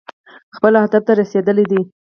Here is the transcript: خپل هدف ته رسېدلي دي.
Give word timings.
خپل 0.55 0.73
هدف 0.83 1.03
ته 1.07 1.13
رسېدلي 1.19 1.65
دي. 1.71 1.81